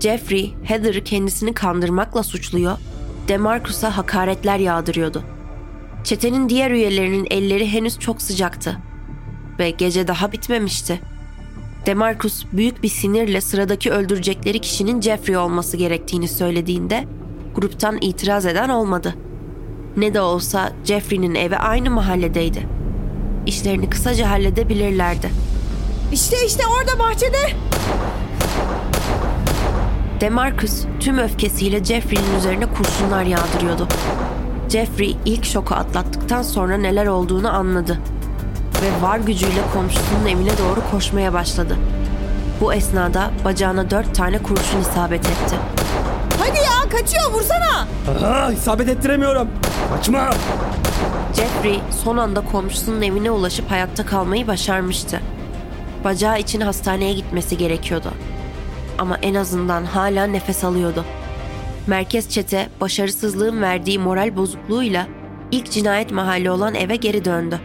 Jeffrey, 0.00 0.54
Heather'ı 0.64 1.04
kendisini 1.04 1.54
kandırmakla 1.54 2.22
suçluyor, 2.22 2.78
Demarcus'a 3.28 3.96
hakaretler 3.96 4.58
yağdırıyordu. 4.58 5.22
Çetenin 6.04 6.48
diğer 6.48 6.70
üyelerinin 6.70 7.26
elleri 7.30 7.72
henüz 7.72 7.98
çok 7.98 8.22
sıcaktı 8.22 8.78
ve 9.58 9.70
gece 9.70 10.08
daha 10.08 10.32
bitmemişti. 10.32 11.00
Demarcus 11.86 12.44
büyük 12.52 12.82
bir 12.82 12.88
sinirle 12.88 13.40
sıradaki 13.40 13.90
öldürecekleri 13.90 14.58
kişinin 14.58 15.00
Jeffrey 15.00 15.36
olması 15.36 15.76
gerektiğini 15.76 16.28
söylediğinde 16.28 17.04
gruptan 17.54 17.98
itiraz 18.00 18.46
eden 18.46 18.68
olmadı. 18.68 19.14
Ne 19.96 20.14
de 20.14 20.20
olsa 20.20 20.72
Jeffrey'nin 20.84 21.34
evi 21.34 21.56
aynı 21.56 21.90
mahalledeydi. 21.90 22.68
İşlerini 23.46 23.90
kısaca 23.90 24.30
halledebilirlerdi. 24.30 25.30
İşte 26.12 26.36
işte 26.46 26.62
orada 26.66 26.98
bahçede. 26.98 27.38
Demarcus 30.20 30.84
tüm 31.00 31.18
öfkesiyle 31.18 31.84
Jeffrey'nin 31.84 32.38
üzerine 32.38 32.66
kurşunlar 32.66 33.24
yağdırıyordu. 33.24 33.88
Jeffrey 34.72 35.16
ilk 35.24 35.44
şoku 35.44 35.74
atlattıktan 35.74 36.42
sonra 36.42 36.76
neler 36.76 37.06
olduğunu 37.06 37.54
anladı 37.54 37.98
ve 38.82 39.06
var 39.06 39.18
gücüyle 39.18 39.60
komşusunun 39.74 40.26
evine 40.26 40.50
doğru 40.58 40.90
koşmaya 40.90 41.32
başladı. 41.32 41.76
Bu 42.60 42.74
esnada 42.74 43.30
bacağına 43.44 43.90
dört 43.90 44.14
tane 44.14 44.42
kurşun 44.42 44.80
isabet 44.80 45.26
etti. 45.26 45.56
Hadi 46.38 46.56
ya 46.58 46.98
kaçıyor 46.98 47.32
vursana. 47.32 47.86
Aha, 48.18 48.52
isabet 48.52 48.88
ettiremiyorum. 48.88 49.48
Kaçma. 49.96 50.30
Jeffrey 51.36 51.80
son 52.04 52.16
anda 52.16 52.40
komşusunun 52.40 53.02
evine 53.02 53.30
ulaşıp 53.30 53.70
hayatta 53.70 54.06
kalmayı 54.06 54.46
başarmıştı. 54.46 55.20
Bacağı 56.04 56.38
için 56.40 56.60
hastaneye 56.60 57.12
gitmesi 57.12 57.58
gerekiyordu. 57.58 58.10
Ama 58.98 59.16
en 59.16 59.34
azından 59.34 59.84
hala 59.84 60.26
nefes 60.26 60.64
alıyordu. 60.64 61.04
Merkez 61.86 62.28
çete 62.28 62.68
başarısızlığın 62.80 63.62
verdiği 63.62 63.98
moral 63.98 64.36
bozukluğuyla 64.36 65.06
ilk 65.50 65.70
cinayet 65.70 66.12
mahalli 66.12 66.50
olan 66.50 66.74
eve 66.74 66.96
geri 66.96 67.24
döndü. 67.24 67.60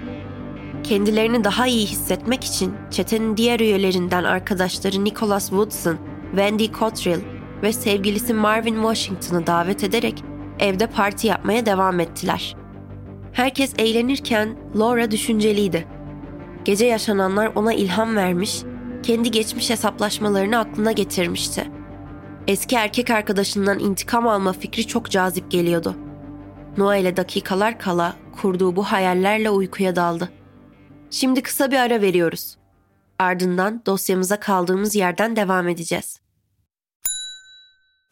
Kendilerini 0.83 1.43
daha 1.43 1.67
iyi 1.67 1.85
hissetmek 1.85 2.43
için 2.43 2.73
çetenin 2.91 3.37
diğer 3.37 3.59
üyelerinden 3.59 4.23
arkadaşları 4.23 5.03
Nicholas 5.03 5.49
Woodson, 5.49 5.97
Wendy 6.29 6.71
Cottrell 6.79 7.19
ve 7.63 7.73
sevgilisi 7.73 8.33
Marvin 8.33 8.75
Washington'ı 8.75 9.47
davet 9.47 9.83
ederek 9.83 10.23
evde 10.59 10.87
parti 10.87 11.27
yapmaya 11.27 11.65
devam 11.65 11.99
ettiler. 11.99 12.55
Herkes 13.33 13.73
eğlenirken 13.77 14.57
Laura 14.75 15.11
düşünceliydi. 15.11 15.87
Gece 16.65 16.85
yaşananlar 16.85 17.51
ona 17.55 17.73
ilham 17.73 18.15
vermiş, 18.15 18.61
kendi 19.03 19.31
geçmiş 19.31 19.69
hesaplaşmalarını 19.69 20.59
aklına 20.59 20.91
getirmişti. 20.91 21.76
Eski 22.47 22.75
erkek 22.75 23.09
arkadaşından 23.09 23.79
intikam 23.79 24.27
alma 24.27 24.53
fikri 24.53 24.87
çok 24.87 25.09
cazip 25.11 25.51
geliyordu. 25.51 25.95
Noel'e 26.77 27.17
dakikalar 27.17 27.79
kala 27.79 28.15
kurduğu 28.41 28.75
bu 28.75 28.83
hayallerle 28.83 29.49
uykuya 29.49 29.95
daldı. 29.95 30.29
Şimdi 31.09 31.41
kısa 31.41 31.71
bir 31.71 31.75
ara 31.77 32.01
veriyoruz. 32.01 32.57
Ardından 33.19 33.81
dosyamıza 33.85 34.39
kaldığımız 34.39 34.95
yerden 34.95 35.35
devam 35.35 35.67
edeceğiz. 35.67 36.19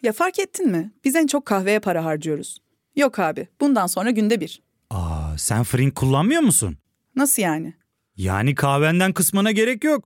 Ya 0.03 0.13
fark 0.13 0.39
ettin 0.39 0.71
mi? 0.71 0.91
Biz 1.03 1.15
en 1.15 1.27
çok 1.27 1.45
kahveye 1.45 1.79
para 1.79 2.05
harcıyoruz. 2.05 2.57
Yok 2.95 3.19
abi 3.19 3.47
bundan 3.61 3.87
sonra 3.87 4.11
günde 4.11 4.39
bir. 4.41 4.61
Aa, 4.89 5.37
sen 5.37 5.63
Frink 5.63 5.95
kullanmıyor 5.95 6.41
musun? 6.41 6.77
Nasıl 7.15 7.41
yani? 7.41 7.73
Yani 8.15 8.55
kahvenden 8.55 9.13
kısmına 9.13 9.51
gerek 9.51 9.83
yok. 9.83 10.05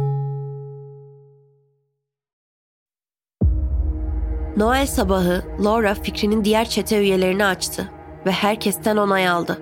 Noel 4.57 4.87
sabahı 4.87 5.43
Laura 5.63 5.93
fikrinin 5.93 6.45
diğer 6.45 6.69
çete 6.69 6.99
üyelerini 6.99 7.45
açtı 7.45 7.91
ve 8.25 8.31
herkesten 8.31 8.97
onay 8.97 9.27
aldı. 9.29 9.61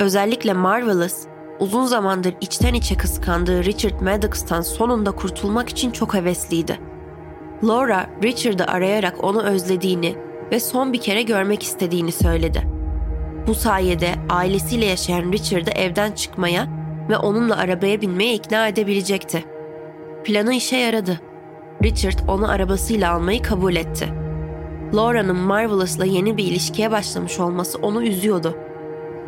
Özellikle 0.00 0.52
Marvelous, 0.52 1.26
uzun 1.60 1.84
zamandır 1.84 2.34
içten 2.40 2.74
içe 2.74 2.96
kıskandığı 2.96 3.64
Richard 3.64 4.00
Maddox'tan 4.00 4.60
sonunda 4.60 5.10
kurtulmak 5.10 5.68
için 5.68 5.90
çok 5.90 6.14
hevesliydi. 6.14 6.80
Laura, 7.64 8.06
Richard'ı 8.22 8.64
arayarak 8.64 9.24
onu 9.24 9.42
özlediğini 9.42 10.16
ve 10.52 10.60
son 10.60 10.92
bir 10.92 11.00
kere 11.00 11.22
görmek 11.22 11.62
istediğini 11.62 12.12
söyledi. 12.12 12.62
Bu 13.46 13.54
sayede 13.54 14.14
ailesiyle 14.28 14.86
yaşayan 14.86 15.32
Richard'ı 15.32 15.70
evden 15.70 16.12
çıkmaya 16.12 16.68
ve 17.08 17.16
onunla 17.16 17.56
arabaya 17.56 18.00
binmeye 18.00 18.34
ikna 18.34 18.68
edebilecekti. 18.68 19.44
Planı 20.24 20.54
işe 20.54 20.76
yaradı. 20.76 21.20
Richard 21.82 22.18
onu 22.28 22.50
arabasıyla 22.50 23.12
almayı 23.12 23.42
kabul 23.42 23.76
etti. 23.76 24.08
Laura'nın 24.94 25.36
Marvelous'la 25.36 26.04
yeni 26.04 26.36
bir 26.36 26.44
ilişkiye 26.44 26.90
başlamış 26.90 27.40
olması 27.40 27.78
onu 27.78 28.02
üzüyordu 28.02 28.56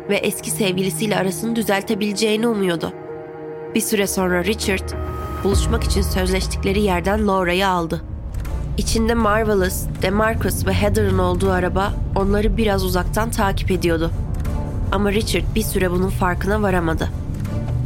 ve 0.09 0.15
eski 0.15 0.51
sevgilisiyle 0.51 1.17
arasını 1.17 1.55
düzeltebileceğini 1.55 2.47
umuyordu. 2.47 2.93
Bir 3.75 3.81
süre 3.81 4.07
sonra 4.07 4.43
Richard, 4.43 4.89
buluşmak 5.43 5.83
için 5.83 6.01
sözleştikleri 6.01 6.81
yerden 6.81 7.27
Laura'yı 7.27 7.67
aldı. 7.67 8.01
İçinde 8.77 9.13
Marvelous, 9.13 9.85
DeMarcus 10.01 10.67
ve 10.67 10.73
Heather'ın 10.73 11.17
olduğu 11.17 11.51
araba 11.51 11.93
onları 12.15 12.57
biraz 12.57 12.85
uzaktan 12.85 13.31
takip 13.31 13.71
ediyordu. 13.71 14.11
Ama 14.91 15.11
Richard 15.11 15.43
bir 15.55 15.63
süre 15.63 15.91
bunun 15.91 16.09
farkına 16.09 16.61
varamadı. 16.61 17.09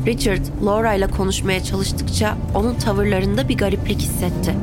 Richard, 0.08 0.42
Laura 0.66 0.94
ile 0.94 1.08
konuşmaya 1.08 1.64
çalıştıkça 1.64 2.38
onun 2.56 2.76
tavırlarında 2.76 3.50
bir 3.50 3.58
gariplik 3.58 4.02
hissetti. 4.02 4.56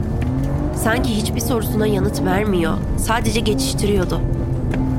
Sanki 0.76 1.16
hiçbir 1.16 1.40
sorusuna 1.40 1.86
yanıt 1.86 2.24
vermiyor, 2.24 2.74
sadece 2.98 3.40
geçiştiriyordu. 3.40 4.20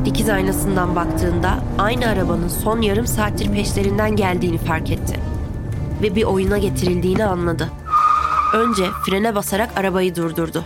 Dikiz 0.05 0.29
aynasından 0.29 0.95
baktığında 0.95 1.59
aynı 1.77 2.07
arabanın 2.07 2.47
son 2.47 2.81
yarım 2.81 3.07
saattir 3.07 3.51
peşlerinden 3.51 4.15
geldiğini 4.15 4.57
fark 4.57 4.91
etti. 4.91 5.19
Ve 6.01 6.15
bir 6.15 6.23
oyuna 6.23 6.57
getirildiğini 6.57 7.25
anladı. 7.25 7.69
Önce 8.53 8.85
frene 9.05 9.35
basarak 9.35 9.77
arabayı 9.77 10.15
durdurdu. 10.15 10.63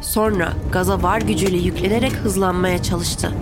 Sonra 0.00 0.52
gaza 0.72 1.02
var 1.02 1.20
gücüyle 1.20 1.56
yüklenerek 1.56 2.12
hızlanmaya 2.12 2.82
çalıştı. 2.82 3.32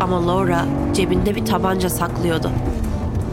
Ama 0.00 0.26
Laura 0.26 0.64
cebinde 0.94 1.36
bir 1.36 1.46
tabanca 1.46 1.90
saklıyordu. 1.90 2.50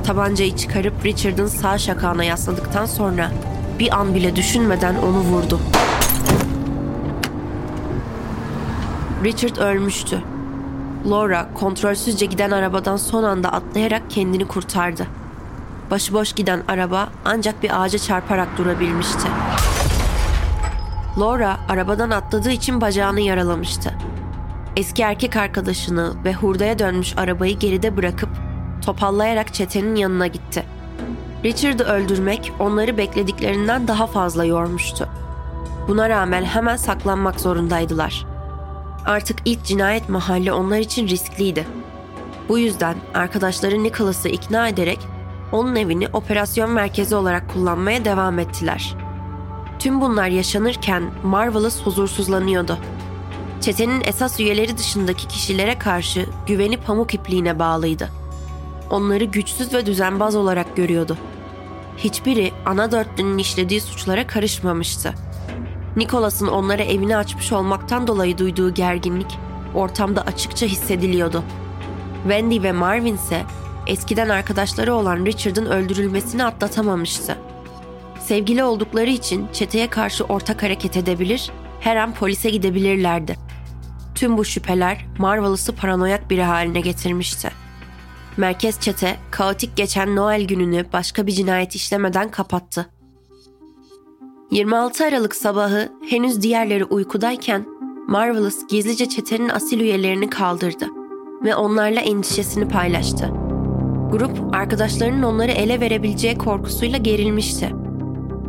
Tabancayı 0.10 0.56
çıkarıp 0.56 1.06
Richard'ın 1.06 1.48
sağ 1.48 1.78
şakağına 1.78 2.24
yasladıktan 2.24 2.86
sonra 2.86 3.32
bir 3.80 4.00
an 4.00 4.16
bile 4.16 4.36
düşünmeden 4.36 4.96
onu 4.96 5.20
vurdu. 5.20 5.60
Richard 9.24 9.58
ölmüştü. 9.58 10.22
Laura 11.10 11.50
kontrolsüzce 11.54 12.26
giden 12.26 12.52
arabadan 12.52 12.98
son 12.98 13.24
anda 13.24 13.52
atlayarak 13.52 14.02
kendini 14.10 14.48
kurtardı. 14.48 15.08
Başıboş 15.92 16.34
giden 16.34 16.64
araba 16.68 17.10
ancak 17.26 17.64
bir 17.64 17.82
ağaca 17.84 18.00
çarparak 18.00 18.58
durabilmişti. 18.58 19.28
Laura 21.20 21.58
arabadan 21.70 22.10
atladığı 22.10 22.52
için 22.52 22.82
bacağını 22.82 23.22
yaralamıştı. 23.22 23.94
Eski 24.76 25.02
erkek 25.02 25.36
arkadaşını 25.36 26.14
ve 26.26 26.34
hurdaya 26.34 26.80
dönmüş 26.80 27.18
arabayı 27.18 27.60
geride 27.60 27.98
bırakıp 27.98 28.29
topallayarak 28.90 29.54
çetenin 29.54 29.96
yanına 29.96 30.28
gitti. 30.28 30.64
Richard'ı 31.44 31.84
öldürmek 31.84 32.54
onları 32.60 32.98
beklediklerinden 32.98 33.88
daha 33.88 34.08
fazla 34.08 34.46
yormuştu. 34.46 35.10
Buna 35.88 36.10
rağmen 36.10 36.44
hemen 36.44 36.76
saklanmak 36.76 37.40
zorundaydılar. 37.40 38.26
Artık 39.06 39.40
ilk 39.46 39.64
cinayet 39.64 40.10
mahalli 40.10 40.54
onlar 40.54 40.80
için 40.80 41.08
riskliydi. 41.08 41.68
Bu 42.50 42.60
yüzden 42.60 42.96
arkadaşları 43.14 43.84
Nicholas'ı 43.84 44.30
ikna 44.30 44.68
ederek 44.68 45.00
onun 45.52 45.76
evini 45.76 46.08
operasyon 46.08 46.72
merkezi 46.72 47.16
olarak 47.16 47.54
kullanmaya 47.54 48.06
devam 48.06 48.40
ettiler. 48.40 48.96
Tüm 49.80 50.02
bunlar 50.02 50.28
yaşanırken 50.28 51.04
Marvelous 51.24 51.82
huzursuzlanıyordu. 51.82 52.78
Çetenin 53.62 54.02
esas 54.06 54.40
üyeleri 54.40 54.78
dışındaki 54.78 55.28
kişilere 55.28 55.80
karşı 55.80 56.26
güveni 56.48 56.78
pamuk 56.78 57.14
ipliğine 57.14 57.60
bağlıydı. 57.60 58.19
Onları 58.90 59.24
güçsüz 59.24 59.74
ve 59.74 59.86
düzenbaz 59.86 60.36
olarak 60.36 60.76
görüyordu. 60.76 61.18
Hiçbiri 61.98 62.52
ana 62.66 62.92
dörtlünün 62.92 63.38
işlediği 63.38 63.82
suçlara 63.82 64.28
karışmamıştı. 64.28 65.14
Nicholas'ın 65.96 66.48
onlara 66.48 66.84
evini 66.84 67.18
açmış 67.18 67.52
olmaktan 67.52 68.08
dolayı 68.08 68.38
duyduğu 68.38 68.74
gerginlik 68.74 69.38
ortamda 69.76 70.22
açıkça 70.22 70.66
hissediliyordu. 70.66 71.44
Wendy 72.24 72.64
ve 72.64 72.72
Marvin 72.72 73.16
ise 73.16 73.44
eskiden 73.88 74.30
arkadaşları 74.30 74.94
olan 74.94 75.26
Richard'ın 75.26 75.66
öldürülmesini 75.66 76.44
atlatamamıştı. 76.44 77.38
Sevgili 78.20 78.64
oldukları 78.64 79.10
için 79.10 79.48
çeteye 79.54 79.90
karşı 79.90 80.24
ortak 80.24 80.64
hareket 80.64 80.98
edebilir, 80.98 81.52
her 81.80 81.96
an 81.96 82.14
polise 82.14 82.50
gidebilirlerdi. 82.50 83.36
Tüm 84.16 84.38
bu 84.38 84.46
şüpheler 84.46 85.06
Marvelous'u 85.18 85.76
paranoyak 85.76 86.30
biri 86.30 86.44
haline 86.44 86.82
getirmişti. 86.82 87.52
Merkez 88.40 88.80
çete 88.80 89.16
kaotik 89.32 89.76
geçen 89.76 90.16
Noel 90.16 90.48
gününü 90.48 90.86
başka 90.94 91.28
bir 91.28 91.32
cinayet 91.32 91.76
işlemeden 91.76 92.32
kapattı. 92.32 92.90
26 94.52 95.06
Aralık 95.06 95.36
sabahı 95.36 95.90
henüz 96.10 96.42
diğerleri 96.42 96.86
uykudayken 96.86 97.66
Marvelous 98.08 98.68
gizlice 98.68 99.10
çetenin 99.10 99.50
asil 99.50 99.80
üyelerini 99.80 100.30
kaldırdı 100.30 100.88
ve 101.44 101.56
onlarla 101.56 102.00
endişesini 102.00 102.68
paylaştı. 102.68 103.32
Grup 104.12 104.56
arkadaşlarının 104.56 105.24
onları 105.24 105.52
ele 105.52 105.80
verebileceği 105.80 106.38
korkusuyla 106.38 106.98
gerilmişti. 106.98 107.76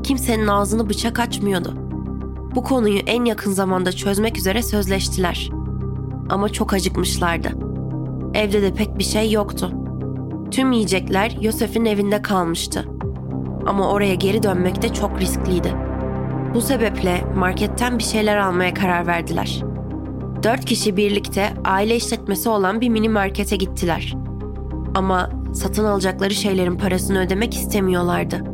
Kimsenin 0.03 0.47
ağzını 0.47 0.89
bıçak 0.89 1.19
açmıyordu. 1.21 1.75
Bu 2.55 2.63
konuyu 2.63 2.99
en 2.99 3.25
yakın 3.25 3.53
zamanda 3.53 3.93
çözmek 3.93 4.39
üzere 4.39 4.63
sözleştiler. 4.63 5.51
Ama 6.29 6.49
çok 6.49 6.73
acıkmışlardı. 6.73 7.49
Evde 8.35 8.63
de 8.63 8.75
pek 8.75 8.99
bir 8.99 9.05
şey 9.05 9.31
yoktu. 9.31 9.80
Tüm 10.51 10.73
yiyecekler 10.73 11.37
Yosef'in 11.41 11.85
evinde 11.85 12.23
kalmıştı. 12.23 12.85
Ama 13.67 13.91
oraya 13.91 14.15
geri 14.15 14.43
dönmek 14.43 14.83
de 14.83 14.93
çok 14.95 15.21
riskliydi. 15.21 15.75
Bu 16.55 16.61
sebeple 16.61 17.25
marketten 17.37 17.99
bir 17.99 18.03
şeyler 18.03 18.37
almaya 18.37 18.75
karar 18.75 19.07
verdiler. 19.07 19.63
Dört 20.43 20.65
kişi 20.65 20.97
birlikte 20.97 21.49
aile 21.65 21.97
işletmesi 21.97 22.49
olan 22.49 22.81
bir 22.81 22.89
mini 22.89 23.09
markete 23.09 23.57
gittiler. 23.57 24.15
Ama 24.95 25.31
satın 25.55 25.85
alacakları 25.85 26.35
şeylerin 26.35 26.79
parasını 26.79 27.21
ödemek 27.21 27.55
istemiyorlardı. 27.55 28.45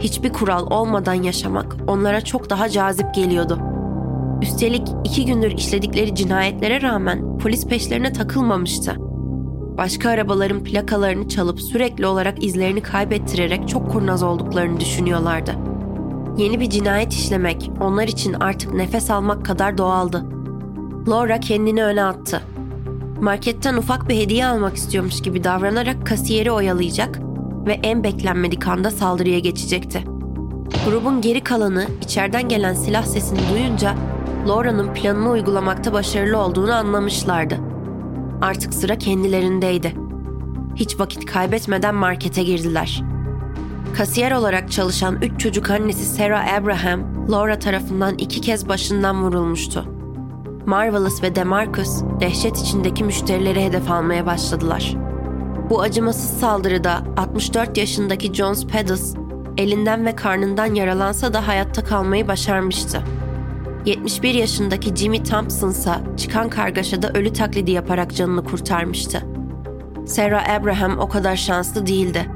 Hiçbir 0.00 0.32
kural 0.32 0.66
olmadan 0.70 1.14
yaşamak 1.14 1.76
onlara 1.86 2.20
çok 2.20 2.50
daha 2.50 2.68
cazip 2.68 3.14
geliyordu. 3.14 3.58
Üstelik 4.42 4.88
iki 5.04 5.26
gündür 5.26 5.50
işledikleri 5.50 6.14
cinayetlere 6.14 6.82
rağmen 6.82 7.38
polis 7.38 7.66
peşlerine 7.66 8.12
takılmamıştı. 8.12 9.07
Başka 9.78 10.10
arabaların 10.10 10.64
plakalarını 10.64 11.28
çalıp 11.28 11.60
sürekli 11.60 12.06
olarak 12.06 12.44
izlerini 12.44 12.80
kaybettirerek 12.82 13.68
çok 13.68 13.90
kurnaz 13.90 14.22
olduklarını 14.22 14.80
düşünüyorlardı. 14.80 15.54
Yeni 16.36 16.60
bir 16.60 16.70
cinayet 16.70 17.12
işlemek 17.12 17.70
onlar 17.80 18.08
için 18.08 18.36
artık 18.40 18.74
nefes 18.74 19.10
almak 19.10 19.44
kadar 19.46 19.78
doğaldı. 19.78 20.24
Laura 21.08 21.40
kendini 21.40 21.84
öne 21.84 22.04
attı. 22.04 22.42
Marketten 23.20 23.76
ufak 23.76 24.08
bir 24.08 24.16
hediye 24.16 24.46
almak 24.46 24.76
istiyormuş 24.76 25.22
gibi 25.22 25.44
davranarak 25.44 26.06
kasiyeri 26.06 26.50
oyalayacak 26.50 27.18
ve 27.66 27.80
en 27.82 28.04
beklenmedik 28.04 28.68
anda 28.68 28.90
saldırıya 28.90 29.38
geçecekti. 29.38 30.04
Grubun 30.86 31.20
geri 31.20 31.40
kalanı 31.40 31.86
içeriden 32.02 32.48
gelen 32.48 32.74
silah 32.74 33.02
sesini 33.02 33.40
duyunca 33.52 33.94
Laura'nın 34.48 34.94
planını 34.94 35.30
uygulamakta 35.30 35.92
başarılı 35.92 36.38
olduğunu 36.38 36.72
anlamışlardı. 36.72 37.67
Artık 38.42 38.74
sıra 38.74 38.98
kendilerindeydi. 38.98 39.94
Hiç 40.76 41.00
vakit 41.00 41.26
kaybetmeden 41.26 41.94
markete 41.94 42.42
girdiler. 42.42 43.02
Kasiyer 43.96 44.32
olarak 44.32 44.72
çalışan 44.72 45.22
üç 45.22 45.40
çocuk 45.40 45.70
annesi 45.70 46.04
Sarah 46.04 46.54
Abraham, 46.54 47.00
Laura 47.30 47.58
tarafından 47.58 48.14
iki 48.18 48.40
kez 48.40 48.68
başından 48.68 49.22
vurulmuştu. 49.22 49.84
Marvelous 50.66 51.22
ve 51.22 51.34
Demarcus 51.34 52.02
dehşet 52.20 52.58
içindeki 52.58 53.04
müşterileri 53.04 53.64
hedef 53.64 53.90
almaya 53.90 54.26
başladılar. 54.26 54.96
Bu 55.70 55.80
acımasız 55.80 56.40
saldırıda 56.40 57.02
64 57.16 57.76
yaşındaki 57.76 58.34
Jones 58.34 58.66
Pedals 58.66 59.14
elinden 59.56 60.06
ve 60.06 60.16
karnından 60.16 60.74
yaralansa 60.74 61.32
da 61.32 61.48
hayatta 61.48 61.84
kalmayı 61.84 62.28
başarmıştı. 62.28 63.02
71 63.86 64.34
yaşındaki 64.34 64.94
Jimmy 64.94 65.22
Thompson 65.22 65.70
ise 65.70 65.94
çıkan 66.16 66.50
kargaşada 66.50 67.12
ölü 67.12 67.32
taklidi 67.32 67.70
yaparak 67.70 68.16
canını 68.16 68.44
kurtarmıştı. 68.44 69.22
Sarah 70.06 70.48
Abraham 70.50 70.98
o 70.98 71.08
kadar 71.08 71.36
şanslı 71.36 71.86
değildi. 71.86 72.26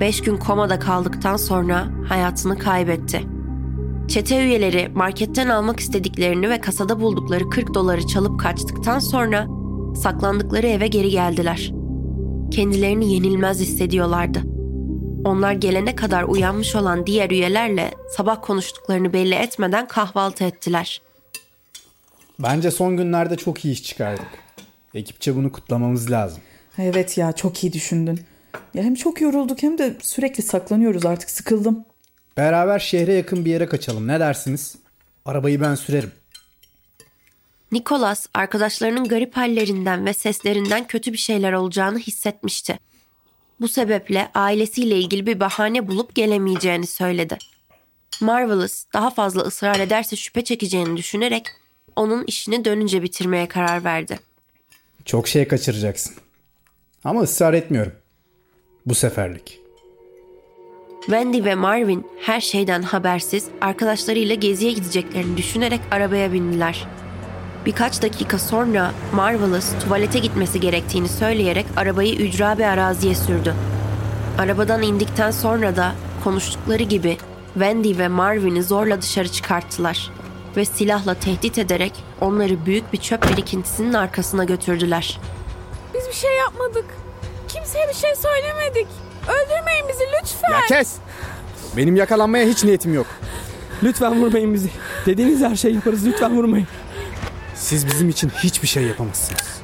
5 0.00 0.22
gün 0.22 0.36
komada 0.36 0.78
kaldıktan 0.78 1.36
sonra 1.36 1.86
hayatını 2.08 2.58
kaybetti. 2.58 3.22
Çete 4.08 4.44
üyeleri 4.44 4.88
marketten 4.94 5.48
almak 5.48 5.80
istediklerini 5.80 6.50
ve 6.50 6.60
kasada 6.60 7.00
buldukları 7.00 7.50
40 7.50 7.74
doları 7.74 8.06
çalıp 8.06 8.40
kaçtıktan 8.40 8.98
sonra 8.98 9.46
saklandıkları 9.96 10.66
eve 10.66 10.86
geri 10.88 11.10
geldiler. 11.10 11.72
kendilerini 12.50 13.12
yenilmez 13.12 13.60
hissediyorlardı. 13.60 14.49
Onlar 15.24 15.52
gelene 15.52 15.96
kadar 15.96 16.22
uyanmış 16.22 16.76
olan 16.76 17.06
diğer 17.06 17.30
üyelerle 17.30 17.94
sabah 18.16 18.42
konuştuklarını 18.42 19.12
belli 19.12 19.34
etmeden 19.34 19.88
kahvaltı 19.88 20.44
ettiler. 20.44 21.02
Bence 22.38 22.70
son 22.70 22.96
günlerde 22.96 23.36
çok 23.36 23.64
iyi 23.64 23.72
iş 23.72 23.82
çıkardık. 23.82 24.28
Ekipçe 24.94 25.36
bunu 25.36 25.52
kutlamamız 25.52 26.10
lazım. 26.10 26.42
Evet 26.78 27.18
ya 27.18 27.32
çok 27.32 27.64
iyi 27.64 27.72
düşündün. 27.72 28.20
Ya 28.74 28.82
hem 28.82 28.94
çok 28.94 29.20
yorulduk 29.20 29.62
hem 29.62 29.78
de 29.78 29.96
sürekli 30.02 30.42
saklanıyoruz 30.42 31.06
artık 31.06 31.30
sıkıldım. 31.30 31.84
Beraber 32.36 32.78
şehre 32.78 33.14
yakın 33.14 33.44
bir 33.44 33.50
yere 33.50 33.66
kaçalım. 33.66 34.08
Ne 34.08 34.20
dersiniz? 34.20 34.76
Arabayı 35.24 35.60
ben 35.60 35.74
sürerim. 35.74 36.12
Nicholas 37.72 38.26
arkadaşlarının 38.34 39.08
garip 39.08 39.36
hallerinden 39.36 40.06
ve 40.06 40.14
seslerinden 40.14 40.86
kötü 40.86 41.12
bir 41.12 41.18
şeyler 41.18 41.52
olacağını 41.52 41.98
hissetmişti. 41.98 42.89
Bu 43.60 43.68
sebeple 43.68 44.30
ailesiyle 44.34 44.98
ilgili 44.98 45.26
bir 45.26 45.40
bahane 45.40 45.88
bulup 45.88 46.14
gelemeyeceğini 46.14 46.86
söyledi. 46.86 47.38
Marvelous 48.20 48.84
daha 48.92 49.10
fazla 49.10 49.40
ısrar 49.40 49.80
ederse 49.80 50.16
şüphe 50.16 50.44
çekeceğini 50.44 50.96
düşünerek 50.96 51.46
onun 51.96 52.24
işini 52.24 52.64
dönünce 52.64 53.02
bitirmeye 53.02 53.48
karar 53.48 53.84
verdi. 53.84 54.20
Çok 55.04 55.28
şey 55.28 55.48
kaçıracaksın. 55.48 56.14
Ama 57.04 57.20
ısrar 57.20 57.54
etmiyorum. 57.54 57.92
Bu 58.86 58.94
seferlik. 58.94 59.60
Wendy 61.00 61.44
ve 61.44 61.54
Marvin 61.54 62.06
her 62.20 62.40
şeyden 62.40 62.82
habersiz 62.82 63.48
arkadaşlarıyla 63.60 64.34
geziye 64.34 64.72
gideceklerini 64.72 65.36
düşünerek 65.36 65.80
arabaya 65.90 66.32
bindiler. 66.32 66.86
Birkaç 67.66 68.02
dakika 68.02 68.38
sonra 68.38 68.92
Marvelous 69.14 69.72
tuvalete 69.84 70.18
gitmesi 70.18 70.60
gerektiğini 70.60 71.08
söyleyerek 71.08 71.66
arabayı 71.76 72.14
ücra 72.14 72.58
bir 72.58 72.64
araziye 72.64 73.14
sürdü. 73.14 73.54
Arabadan 74.38 74.82
indikten 74.82 75.30
sonra 75.30 75.76
da 75.76 75.92
konuştukları 76.24 76.82
gibi 76.82 77.16
Wendy 77.54 77.98
ve 77.98 78.08
Marvin'i 78.08 78.62
zorla 78.62 79.02
dışarı 79.02 79.28
çıkarttılar 79.28 80.10
ve 80.56 80.64
silahla 80.64 81.14
tehdit 81.14 81.58
ederek 81.58 81.92
onları 82.20 82.66
büyük 82.66 82.92
bir 82.92 82.98
çöp 82.98 83.32
birikintisinin 83.32 83.92
arkasına 83.92 84.44
götürdüler. 84.44 85.20
Biz 85.94 86.08
bir 86.08 86.12
şey 86.12 86.36
yapmadık. 86.36 86.84
Kimseye 87.48 87.88
bir 87.88 87.94
şey 87.94 88.10
söylemedik. 88.14 88.86
Öldürmeyin 89.22 89.88
bizi 89.88 90.04
lütfen. 90.20 90.50
Ya 90.52 90.60
kes! 90.68 90.94
Benim 91.76 91.96
yakalanmaya 91.96 92.46
hiç 92.46 92.64
niyetim 92.64 92.94
yok. 92.94 93.06
Lütfen 93.82 94.22
vurmayın 94.22 94.54
bizi. 94.54 94.70
Dediğiniz 95.06 95.40
her 95.42 95.56
şeyi 95.56 95.74
yaparız 95.74 96.06
lütfen 96.06 96.36
vurmayın. 96.36 96.66
Siz 97.60 97.86
bizim 97.86 98.08
için 98.08 98.28
hiçbir 98.28 98.68
şey 98.68 98.82
yapamazsınız. 98.84 99.60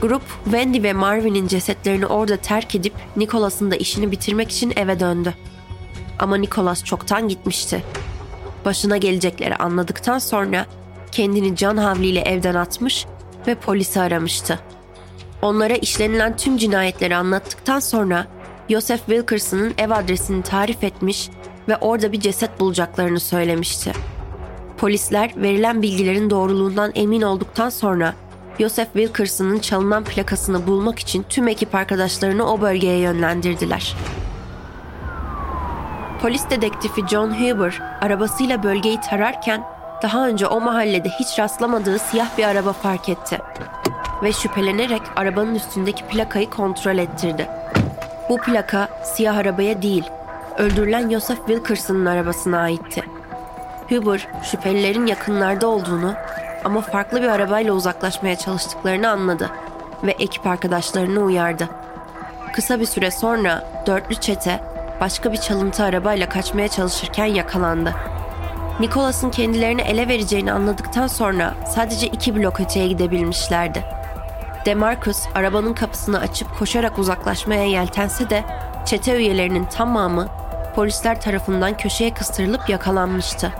Grup 0.00 0.22
Wendy 0.44 0.82
ve 0.82 0.92
Marvin'in 0.92 1.48
cesetlerini 1.48 2.06
orada 2.06 2.36
terk 2.36 2.74
edip 2.74 2.92
Nicholas'ın 3.16 3.70
da 3.70 3.76
işini 3.76 4.10
bitirmek 4.10 4.50
için 4.50 4.72
eve 4.76 5.00
döndü. 5.00 5.34
Ama 6.18 6.36
Nicholas 6.36 6.84
çoktan 6.84 7.28
gitmişti. 7.28 7.84
Başına 8.64 8.96
gelecekleri 8.96 9.56
anladıktan 9.56 10.18
sonra 10.18 10.66
kendini 11.12 11.56
can 11.56 11.76
havliyle 11.76 12.20
evden 12.20 12.54
atmış 12.54 13.06
ve 13.46 13.54
polisi 13.54 14.00
aramıştı. 14.00 14.60
Onlara 15.42 15.74
işlenilen 15.74 16.36
tüm 16.36 16.56
cinayetleri 16.56 17.16
anlattıktan 17.16 17.80
sonra 17.80 18.26
Joseph 18.68 19.06
Wilkerson'ın 19.06 19.74
ev 19.78 19.90
adresini 19.90 20.42
tarif 20.42 20.84
etmiş 20.84 21.30
ve 21.68 21.76
orada 21.76 22.12
bir 22.12 22.20
ceset 22.20 22.60
bulacaklarını 22.60 23.20
söylemişti. 23.20 23.92
Polisler 24.78 25.32
verilen 25.36 25.82
bilgilerin 25.82 26.30
doğruluğundan 26.30 26.92
emin 26.94 27.22
olduktan 27.22 27.68
sonra 27.68 28.14
Joseph 28.58 28.92
Wilkerson'ın 28.92 29.58
çalınan 29.58 30.04
plakasını 30.04 30.66
bulmak 30.66 30.98
için 30.98 31.24
tüm 31.28 31.48
ekip 31.48 31.74
arkadaşlarını 31.74 32.52
o 32.52 32.60
bölgeye 32.60 32.98
yönlendirdiler. 32.98 33.96
Polis 36.22 36.50
dedektifi 36.50 37.06
John 37.06 37.30
Huber 37.30 37.82
arabasıyla 38.00 38.62
bölgeyi 38.62 39.00
tararken 39.00 39.64
daha 40.02 40.28
önce 40.28 40.46
o 40.46 40.60
mahallede 40.60 41.08
hiç 41.08 41.38
rastlamadığı 41.38 41.98
siyah 41.98 42.38
bir 42.38 42.44
araba 42.44 42.72
fark 42.72 43.08
etti 43.08 43.38
ve 44.22 44.32
şüphelenerek 44.32 45.02
arabanın 45.16 45.54
üstündeki 45.54 46.04
plakayı 46.04 46.50
kontrol 46.50 46.98
ettirdi. 46.98 47.48
Bu 48.28 48.38
plaka 48.38 48.88
siyah 49.04 49.36
arabaya 49.36 49.82
değil, 49.82 50.04
öldürülen 50.58 51.10
Joseph 51.10 51.38
Wilkerson'ın 51.46 52.06
arabasına 52.06 52.60
aitti. 52.60 53.02
Huber 53.88 54.28
şüphelilerin 54.42 55.06
yakınlarda 55.06 55.66
olduğunu 55.66 56.14
ama 56.64 56.80
farklı 56.80 57.22
bir 57.22 57.28
arabayla 57.28 57.72
uzaklaşmaya 57.72 58.36
çalıştıklarını 58.36 59.10
anladı 59.10 59.50
ve 60.02 60.10
ekip 60.10 60.46
arkadaşlarını 60.46 61.20
uyardı. 61.20 61.68
Kısa 62.52 62.80
bir 62.80 62.86
süre 62.86 63.10
sonra 63.10 63.64
dörtlü 63.86 64.14
çete 64.14 64.60
başka 65.00 65.32
bir 65.32 65.36
çalıntı 65.36 65.84
arabayla 65.84 66.28
kaçmaya 66.28 66.68
çalışırken 66.68 67.24
yakalandı. 67.24 67.94
Nicholas'ın 68.80 69.30
kendilerini 69.30 69.82
ele 69.82 70.08
vereceğini 70.08 70.52
anladıktan 70.52 71.06
sonra 71.06 71.54
sadece 71.74 72.06
iki 72.06 72.36
blok 72.36 72.60
öteye 72.60 72.88
gidebilmişlerdi. 72.88 73.84
Demarcus 74.66 75.26
arabanın 75.34 75.74
kapısını 75.74 76.20
açıp 76.20 76.58
koşarak 76.58 76.98
uzaklaşmaya 76.98 77.64
yeltense 77.64 78.30
de 78.30 78.44
çete 78.86 79.16
üyelerinin 79.16 79.64
tamamı 79.64 80.28
polisler 80.74 81.20
tarafından 81.20 81.76
köşeye 81.76 82.14
kıstırılıp 82.14 82.68
yakalanmıştı. 82.68 83.52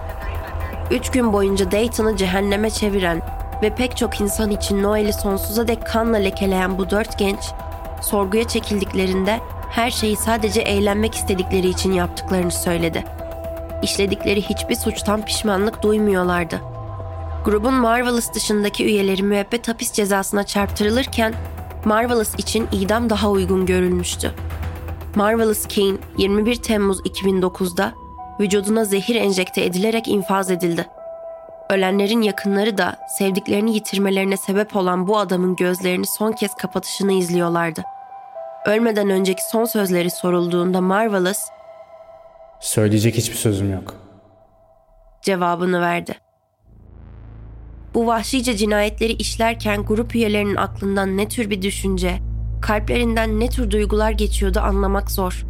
Üç 0.90 1.10
gün 1.10 1.32
boyunca 1.32 1.70
Dayton'ı 1.70 2.16
cehenneme 2.16 2.70
çeviren 2.70 3.22
ve 3.62 3.74
pek 3.74 3.96
çok 3.96 4.20
insan 4.20 4.50
için 4.50 4.82
Noel'i 4.82 5.12
sonsuza 5.12 5.68
dek 5.68 5.86
kanla 5.86 6.16
lekeleyen 6.16 6.78
bu 6.78 6.90
dört 6.90 7.18
genç, 7.18 7.40
sorguya 8.00 8.48
çekildiklerinde 8.48 9.40
her 9.70 9.90
şeyi 9.90 10.16
sadece 10.16 10.60
eğlenmek 10.60 11.14
istedikleri 11.14 11.68
için 11.68 11.92
yaptıklarını 11.92 12.50
söyledi. 12.50 13.04
İşledikleri 13.82 14.42
hiçbir 14.42 14.74
suçtan 14.74 15.24
pişmanlık 15.24 15.82
duymuyorlardı. 15.82 16.60
Grubun 17.44 17.74
Marvelous 17.74 18.34
dışındaki 18.34 18.84
üyeleri 18.84 19.22
müebbet 19.22 19.68
hapis 19.68 19.92
cezasına 19.92 20.44
çarptırılırken 20.44 21.34
Marvelous 21.84 22.34
için 22.34 22.68
idam 22.72 23.10
daha 23.10 23.30
uygun 23.30 23.66
görülmüştü. 23.66 24.34
Marvelous 25.14 25.68
Kane 25.68 25.98
21 26.18 26.56
Temmuz 26.56 27.00
2009'da 27.00 27.94
vücuduna 28.40 28.84
zehir 28.84 29.14
enjekte 29.14 29.64
edilerek 29.64 30.08
infaz 30.08 30.50
edildi. 30.50 30.86
Ölenlerin 31.70 32.22
yakınları 32.22 32.78
da 32.78 32.96
sevdiklerini 33.18 33.74
yitirmelerine 33.74 34.36
sebep 34.36 34.76
olan 34.76 35.08
bu 35.08 35.18
adamın 35.18 35.56
gözlerini 35.56 36.06
son 36.06 36.32
kez 36.32 36.54
kapatışını 36.54 37.12
izliyorlardı. 37.12 37.82
Ölmeden 38.66 39.10
önceki 39.10 39.42
son 39.50 39.64
sözleri 39.64 40.10
sorulduğunda 40.10 40.80
Marvelous 40.80 41.38
Söyleyecek 42.60 43.16
hiçbir 43.16 43.36
sözüm 43.36 43.72
yok. 43.72 43.94
cevabını 45.22 45.80
verdi. 45.80 46.14
Bu 47.94 48.06
vahşice 48.06 48.56
cinayetleri 48.56 49.12
işlerken 49.12 49.82
grup 49.84 50.14
üyelerinin 50.14 50.56
aklından 50.56 51.16
ne 51.16 51.28
tür 51.28 51.50
bir 51.50 51.62
düşünce, 51.62 52.18
kalplerinden 52.62 53.40
ne 53.40 53.48
tür 53.48 53.70
duygular 53.70 54.10
geçiyordu 54.10 54.60
anlamak 54.60 55.10
zor. 55.10 55.46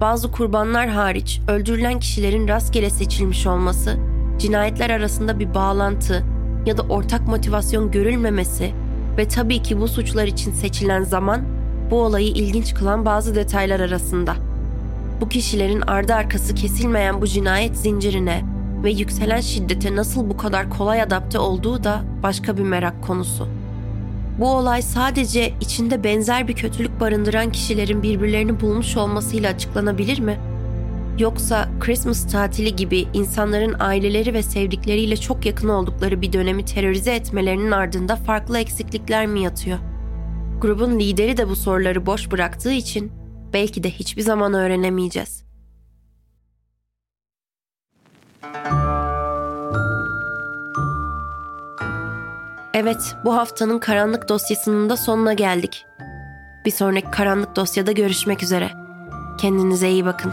Bazı 0.00 0.30
kurbanlar 0.30 0.88
hariç 0.88 1.40
öldürülen 1.48 1.98
kişilerin 1.98 2.48
rastgele 2.48 2.90
seçilmiş 2.90 3.46
olması, 3.46 3.96
cinayetler 4.38 4.90
arasında 4.90 5.38
bir 5.38 5.54
bağlantı 5.54 6.24
ya 6.66 6.76
da 6.76 6.82
ortak 6.82 7.28
motivasyon 7.28 7.90
görülmemesi 7.90 8.72
ve 9.18 9.28
tabii 9.28 9.62
ki 9.62 9.80
bu 9.80 9.88
suçlar 9.88 10.26
için 10.26 10.52
seçilen 10.52 11.02
zaman 11.02 11.42
bu 11.90 12.02
olayı 12.02 12.28
ilginç 12.28 12.74
kılan 12.74 13.04
bazı 13.04 13.34
detaylar 13.34 13.80
arasında. 13.80 14.34
Bu 15.20 15.28
kişilerin 15.28 15.80
ardı 15.80 16.14
arkası 16.14 16.54
kesilmeyen 16.54 17.20
bu 17.20 17.26
cinayet 17.26 17.76
zincirine 17.76 18.44
ve 18.82 18.90
yükselen 18.90 19.40
şiddete 19.40 19.96
nasıl 19.96 20.30
bu 20.30 20.36
kadar 20.36 20.70
kolay 20.70 21.02
adapte 21.02 21.38
olduğu 21.38 21.84
da 21.84 22.02
başka 22.22 22.56
bir 22.56 22.62
merak 22.62 23.02
konusu. 23.02 23.59
Bu 24.40 24.48
olay 24.48 24.82
sadece 24.82 25.52
içinde 25.60 26.04
benzer 26.04 26.48
bir 26.48 26.54
kötülük 26.54 27.00
barındıran 27.00 27.52
kişilerin 27.52 28.02
birbirlerini 28.02 28.60
bulmuş 28.60 28.96
olmasıyla 28.96 29.50
açıklanabilir 29.50 30.18
mi? 30.18 30.40
Yoksa 31.18 31.68
Christmas 31.80 32.32
tatili 32.32 32.76
gibi 32.76 33.06
insanların 33.14 33.76
aileleri 33.78 34.34
ve 34.34 34.42
sevdikleriyle 34.42 35.16
çok 35.16 35.46
yakın 35.46 35.68
oldukları 35.68 36.22
bir 36.22 36.32
dönemi 36.32 36.64
terörize 36.64 37.14
etmelerinin 37.14 37.70
ardında 37.70 38.16
farklı 38.16 38.58
eksiklikler 38.58 39.26
mi 39.26 39.42
yatıyor? 39.42 39.78
Grubun 40.60 40.98
lideri 40.98 41.36
de 41.36 41.48
bu 41.48 41.56
soruları 41.56 42.06
boş 42.06 42.30
bıraktığı 42.30 42.72
için 42.72 43.12
belki 43.52 43.82
de 43.82 43.90
hiçbir 43.90 44.22
zaman 44.22 44.54
öğrenemeyeceğiz. 44.54 45.49
Evet, 52.74 53.16
bu 53.24 53.36
haftanın 53.36 53.78
karanlık 53.78 54.28
dosyasının 54.28 54.90
da 54.90 54.96
sonuna 54.96 55.32
geldik. 55.32 55.86
Bir 56.64 56.70
sonraki 56.70 57.10
karanlık 57.10 57.56
dosyada 57.56 57.92
görüşmek 57.92 58.42
üzere. 58.42 58.70
Kendinize 59.38 59.90
iyi 59.90 60.04
bakın. 60.04 60.32